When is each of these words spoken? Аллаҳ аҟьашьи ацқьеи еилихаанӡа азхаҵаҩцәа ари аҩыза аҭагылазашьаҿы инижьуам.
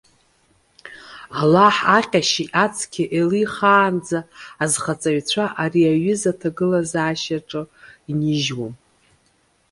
Аллаҳ 1.41 1.75
аҟьашьи 1.97 2.51
ацқьеи 2.63 3.11
еилихаанӡа 3.17 4.19
азхаҵаҩцәа 4.63 5.45
ари 5.63 5.83
аҩыза 5.93 6.31
аҭагылазашьаҿы 6.33 7.61
инижьуам. 8.11 8.73